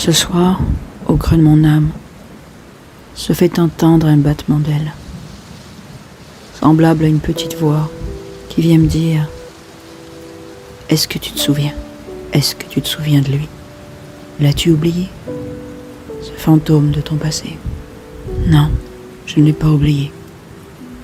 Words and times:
Ce 0.00 0.12
soir, 0.12 0.58
au 1.08 1.16
creux 1.16 1.36
de 1.36 1.42
mon 1.42 1.62
âme, 1.62 1.90
se 3.14 3.34
fait 3.34 3.58
entendre 3.58 4.06
un 4.06 4.16
battement 4.16 4.58
d'ailes, 4.58 4.94
semblable 6.58 7.04
à 7.04 7.08
une 7.08 7.20
petite 7.20 7.54
voix 7.58 7.90
qui 8.48 8.62
vient 8.62 8.78
me 8.78 8.86
dire 8.86 9.28
Est-ce 10.88 11.06
que 11.06 11.18
tu 11.18 11.32
te 11.32 11.38
souviens? 11.38 11.74
Est-ce 12.32 12.54
que 12.54 12.64
tu 12.64 12.80
te 12.80 12.88
souviens 12.88 13.20
de 13.20 13.28
lui? 13.28 13.46
L'as-tu 14.40 14.70
oublié? 14.70 15.10
Ce 16.22 16.32
fantôme 16.32 16.92
de 16.92 17.02
ton 17.02 17.16
passé? 17.16 17.58
Non, 18.46 18.70
je 19.26 19.38
ne 19.38 19.44
l'ai 19.44 19.52
pas 19.52 19.68
oublié. 19.68 20.10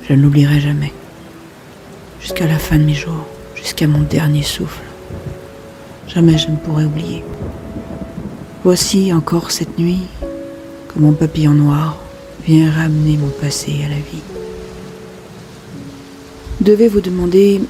Je 0.08 0.14
ne 0.14 0.22
l'oublierai 0.22 0.58
jamais. 0.58 0.94
Jusqu'à 2.22 2.46
la 2.46 2.58
fin 2.58 2.78
de 2.78 2.84
mes 2.84 2.94
jours, 2.94 3.26
jusqu'à 3.54 3.88
mon 3.88 4.00
dernier 4.00 4.42
souffle. 4.42 4.80
Jamais 6.08 6.38
je 6.38 6.48
ne 6.48 6.56
pourrai 6.56 6.86
oublier. 6.86 7.22
Voici 8.66 9.12
encore 9.12 9.52
cette 9.52 9.78
nuit 9.78 10.08
que 10.88 10.98
mon 10.98 11.12
papillon 11.12 11.52
noir 11.52 11.98
vient 12.44 12.68
ramener 12.68 13.16
mon 13.16 13.28
passé 13.28 13.70
à 13.84 13.88
la 13.88 13.94
vie. 13.94 14.24
Devez 16.60 16.88
vous 16.88 17.00
demander 17.00 17.60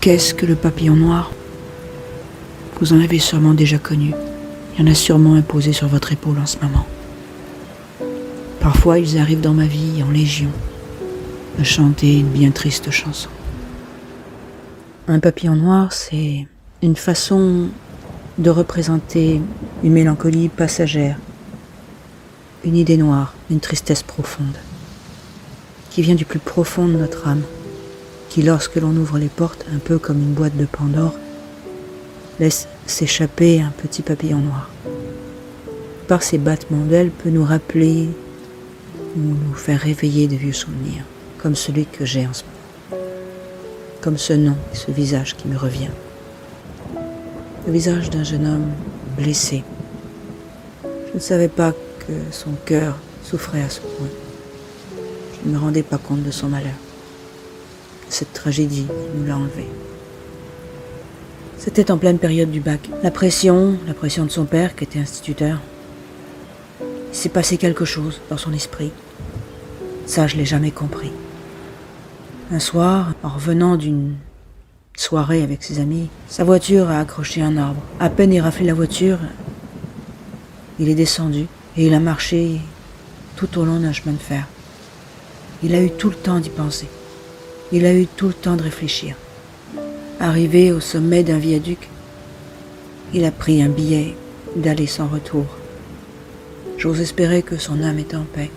qu'est-ce 0.00 0.32
que 0.32 0.46
le 0.46 0.54
papillon 0.54 0.96
noir? 0.96 1.32
Vous 2.80 2.94
en 2.94 3.00
avez 3.02 3.18
sûrement 3.18 3.52
déjà 3.52 3.76
connu. 3.76 4.14
Il 4.72 4.80
y 4.80 4.88
en 4.88 4.90
a 4.90 4.94
sûrement 4.94 5.34
imposé 5.34 5.74
sur 5.74 5.86
votre 5.86 6.12
épaule 6.12 6.38
en 6.38 6.46
ce 6.46 6.56
moment. 6.62 6.86
Parfois, 8.60 8.98
ils 8.98 9.18
arrivent 9.18 9.42
dans 9.42 9.52
ma 9.52 9.66
vie 9.66 10.02
en 10.02 10.10
légion, 10.10 10.48
me 11.58 11.64
chanter 11.64 12.20
une 12.20 12.30
bien 12.30 12.52
triste 12.52 12.90
chanson. 12.90 13.28
Un 15.08 15.20
papillon 15.20 15.56
noir, 15.56 15.92
c'est 15.92 16.46
une 16.82 16.96
façon 16.96 17.68
de 18.38 18.48
représenter 18.48 19.42
une 19.84 19.92
mélancolie 19.92 20.48
passagère, 20.48 21.16
une 22.64 22.76
idée 22.76 22.96
noire, 22.96 23.34
une 23.48 23.60
tristesse 23.60 24.02
profonde, 24.02 24.56
qui 25.90 26.02
vient 26.02 26.16
du 26.16 26.24
plus 26.24 26.40
profond 26.40 26.88
de 26.88 26.94
notre 26.94 27.28
âme, 27.28 27.42
qui 28.28 28.42
lorsque 28.42 28.76
l'on 28.76 28.96
ouvre 28.96 29.18
les 29.18 29.28
portes, 29.28 29.64
un 29.72 29.78
peu 29.78 29.98
comme 29.98 30.18
une 30.18 30.32
boîte 30.32 30.56
de 30.56 30.66
Pandore, 30.66 31.14
laisse 32.40 32.66
s'échapper 32.86 33.60
un 33.60 33.70
petit 33.70 34.02
papillon 34.02 34.38
noir. 34.38 34.68
Par 36.08 36.22
ses 36.22 36.38
battements 36.38 36.84
d'ailes 36.84 37.10
peut 37.10 37.30
nous 37.30 37.44
rappeler 37.44 38.08
ou 39.16 39.20
nous 39.20 39.54
faire 39.54 39.80
réveiller 39.80 40.26
de 40.26 40.36
vieux 40.36 40.52
souvenirs, 40.52 41.04
comme 41.38 41.54
celui 41.54 41.86
que 41.86 42.04
j'ai 42.04 42.26
en 42.26 42.32
ce 42.32 42.42
moment, 42.42 43.04
comme 44.00 44.18
ce 44.18 44.32
nom 44.32 44.56
et 44.72 44.76
ce 44.76 44.90
visage 44.90 45.36
qui 45.36 45.46
me 45.46 45.56
revient. 45.56 45.90
Le 47.66 47.72
visage 47.72 48.10
d'un 48.10 48.24
jeune 48.24 48.46
homme 48.46 48.70
blessé. 49.18 49.64
Je 50.84 51.14
ne 51.14 51.20
savais 51.20 51.48
pas 51.48 51.72
que 51.72 52.12
son 52.30 52.52
cœur 52.64 52.96
souffrait 53.24 53.62
à 53.62 53.68
ce 53.68 53.80
point. 53.80 54.08
Je 55.42 55.48
ne 55.48 55.54
me 55.54 55.60
rendais 55.60 55.82
pas 55.82 55.98
compte 55.98 56.22
de 56.22 56.30
son 56.30 56.48
malheur, 56.48 56.78
cette 58.08 58.32
tragédie 58.32 58.86
nous 59.16 59.26
l'a 59.26 59.36
enlevé. 59.36 59.66
C'était 61.58 61.90
en 61.90 61.98
pleine 61.98 62.18
période 62.18 62.50
du 62.50 62.60
bac. 62.60 62.88
La 63.02 63.10
pression, 63.10 63.76
la 63.86 63.94
pression 63.94 64.24
de 64.24 64.30
son 64.30 64.44
père 64.44 64.76
qui 64.76 64.84
était 64.84 65.00
instituteur. 65.00 65.58
Il 66.80 67.14
s'est 67.16 67.28
passé 67.28 67.56
quelque 67.56 67.84
chose 67.84 68.20
dans 68.30 68.36
son 68.36 68.52
esprit. 68.52 68.92
Ça, 70.06 70.26
je 70.26 70.36
l'ai 70.36 70.44
jamais 70.44 70.70
compris. 70.70 71.10
Un 72.52 72.60
soir, 72.60 73.12
en 73.22 73.28
revenant 73.28 73.76
d'une 73.76 74.14
soirée 74.98 75.42
avec 75.42 75.62
ses 75.62 75.78
amis, 75.78 76.08
sa 76.28 76.42
voiture 76.42 76.90
a 76.90 76.98
accroché 76.98 77.40
un 77.40 77.56
arbre. 77.56 77.80
À 78.00 78.10
peine 78.10 78.32
il 78.32 78.42
la 78.42 78.74
voiture, 78.74 79.18
il 80.80 80.88
est 80.88 80.94
descendu 80.94 81.46
et 81.76 81.86
il 81.86 81.94
a 81.94 82.00
marché 82.00 82.60
tout 83.36 83.58
au 83.58 83.64
long 83.64 83.78
d'un 83.78 83.92
chemin 83.92 84.12
de 84.12 84.18
fer. 84.20 84.46
Il 85.62 85.74
a 85.74 85.82
eu 85.82 85.90
tout 85.90 86.10
le 86.10 86.16
temps 86.16 86.40
d'y 86.40 86.50
penser. 86.50 86.88
Il 87.70 87.86
a 87.86 87.94
eu 87.94 88.06
tout 88.06 88.26
le 88.26 88.34
temps 88.34 88.56
de 88.56 88.62
réfléchir. 88.62 89.14
Arrivé 90.18 90.72
au 90.72 90.80
sommet 90.80 91.22
d'un 91.22 91.38
viaduc, 91.38 91.88
il 93.14 93.24
a 93.24 93.30
pris 93.30 93.62
un 93.62 93.68
billet 93.68 94.16
d'aller 94.56 94.88
sans 94.88 95.06
retour. 95.06 95.46
J'ose 96.76 97.00
espérer 97.00 97.42
que 97.42 97.56
son 97.56 97.82
âme 97.82 97.98
est 97.98 98.14
en 98.14 98.24
paix. 98.24 98.50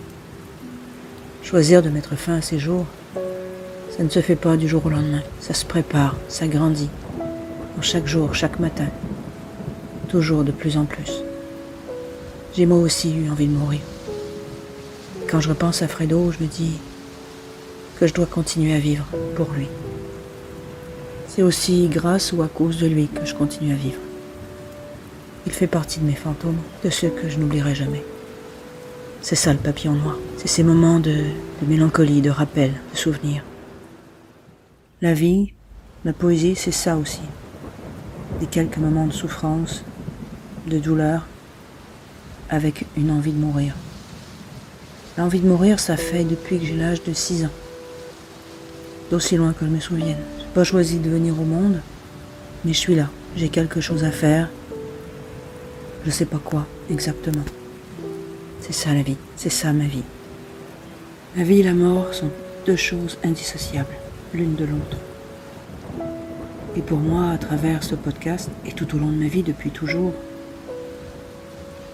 Choisir 1.42 1.82
de 1.82 1.88
mettre 1.88 2.16
fin 2.16 2.34
à 2.34 2.42
ses 2.42 2.58
jours, 2.58 2.86
ça 3.96 4.02
ne 4.02 4.08
se 4.08 4.20
fait 4.20 4.36
pas 4.36 4.56
du 4.56 4.68
jour 4.68 4.86
au 4.86 4.90
lendemain. 4.90 5.22
Ça 5.40 5.52
se 5.52 5.66
prépare, 5.66 6.16
ça 6.28 6.46
grandit. 6.46 6.88
chaque 7.82 8.06
jour, 8.06 8.34
chaque 8.34 8.58
matin. 8.58 8.86
Toujours 10.08 10.44
de 10.44 10.52
plus 10.52 10.78
en 10.78 10.84
plus. 10.84 11.22
J'ai 12.54 12.64
moi 12.64 12.78
aussi 12.78 13.14
eu 13.14 13.30
envie 13.30 13.46
de 13.46 13.52
mourir. 13.52 13.80
Quand 15.28 15.40
je 15.40 15.48
repense 15.48 15.82
à 15.82 15.88
Fredo, 15.88 16.32
je 16.32 16.42
me 16.42 16.48
dis 16.48 16.78
que 17.98 18.06
je 18.06 18.14
dois 18.14 18.26
continuer 18.26 18.74
à 18.74 18.78
vivre 18.78 19.06
pour 19.36 19.50
lui. 19.52 19.68
C'est 21.28 21.42
aussi 21.42 21.88
grâce 21.88 22.32
ou 22.32 22.42
à 22.42 22.48
cause 22.48 22.78
de 22.78 22.86
lui 22.86 23.08
que 23.08 23.24
je 23.24 23.34
continue 23.34 23.72
à 23.72 23.76
vivre. 23.76 24.00
Il 25.46 25.52
fait 25.52 25.66
partie 25.66 26.00
de 26.00 26.06
mes 26.06 26.14
fantômes, 26.14 26.60
de 26.84 26.90
ceux 26.90 27.08
que 27.08 27.28
je 27.28 27.38
n'oublierai 27.38 27.74
jamais. 27.74 28.04
C'est 29.22 29.36
ça 29.36 29.52
le 29.52 29.58
papillon 29.58 29.92
noir. 29.92 30.18
C'est 30.38 30.48
ces 30.48 30.62
moments 30.62 30.98
de, 31.00 31.12
de 31.12 31.66
mélancolie, 31.66 32.20
de 32.20 32.30
rappel, 32.30 32.72
de 32.92 32.98
souvenirs. 32.98 33.42
La 35.02 35.14
vie, 35.14 35.52
la 36.04 36.12
poésie, 36.12 36.54
c'est 36.54 36.70
ça 36.70 36.96
aussi. 36.96 37.22
Des 38.38 38.46
quelques 38.46 38.76
moments 38.76 39.08
de 39.08 39.12
souffrance, 39.12 39.82
de 40.68 40.78
douleur, 40.78 41.26
avec 42.48 42.86
une 42.96 43.10
envie 43.10 43.32
de 43.32 43.38
mourir. 43.40 43.74
L'envie 45.18 45.40
de 45.40 45.48
mourir, 45.48 45.80
ça 45.80 45.96
fait 45.96 46.22
depuis 46.22 46.60
que 46.60 46.66
j'ai 46.66 46.76
l'âge 46.76 47.02
de 47.02 47.12
6 47.12 47.46
ans. 47.46 47.54
D'aussi 49.10 49.36
loin 49.36 49.52
que 49.52 49.66
je 49.66 49.70
me 49.70 49.80
souvienne. 49.80 50.22
J'ai 50.38 50.46
pas 50.54 50.62
choisi 50.62 51.00
de 51.00 51.10
venir 51.10 51.34
au 51.34 51.44
monde, 51.44 51.80
mais 52.64 52.72
je 52.72 52.78
suis 52.78 52.94
là. 52.94 53.10
J'ai 53.34 53.48
quelque 53.48 53.80
chose 53.80 54.04
à 54.04 54.12
faire. 54.12 54.50
Je 56.06 56.12
sais 56.12 56.26
pas 56.26 56.38
quoi 56.38 56.64
exactement. 56.88 57.44
C'est 58.60 58.72
ça 58.72 58.94
la 58.94 59.02
vie, 59.02 59.16
c'est 59.34 59.50
ça 59.50 59.72
ma 59.72 59.86
vie. 59.86 60.04
La 61.36 61.42
vie 61.42 61.58
et 61.58 61.64
la 61.64 61.74
mort 61.74 62.14
sont 62.14 62.30
deux 62.66 62.76
choses 62.76 63.18
indissociables 63.24 63.96
l'une 64.34 64.54
de 64.54 64.64
l'autre. 64.64 64.96
Et 66.76 66.82
pour 66.82 66.98
moi, 66.98 67.30
à 67.30 67.38
travers 67.38 67.82
ce 67.82 67.94
podcast, 67.94 68.50
et 68.64 68.72
tout 68.72 68.94
au 68.94 68.98
long 68.98 69.10
de 69.10 69.16
ma 69.16 69.28
vie 69.28 69.42
depuis 69.42 69.70
toujours, 69.70 70.14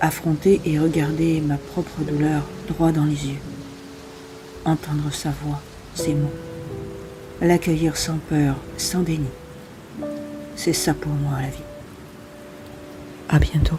affronter 0.00 0.60
et 0.64 0.78
regarder 0.78 1.40
ma 1.40 1.56
propre 1.56 2.02
douleur 2.02 2.42
droit 2.68 2.92
dans 2.92 3.04
les 3.04 3.28
yeux, 3.28 3.40
entendre 4.64 5.12
sa 5.12 5.30
voix, 5.30 5.60
ses 5.94 6.14
mots, 6.14 6.32
l'accueillir 7.40 7.96
sans 7.96 8.18
peur, 8.18 8.56
sans 8.76 9.02
déni, 9.02 9.26
c'est 10.54 10.72
ça 10.72 10.94
pour 10.94 11.12
moi 11.12 11.40
la 11.40 11.48
vie. 11.48 11.58
À 13.28 13.38
bientôt. 13.38 13.78